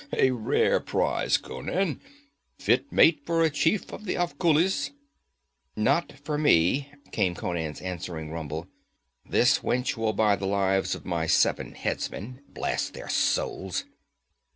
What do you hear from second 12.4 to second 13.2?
blast their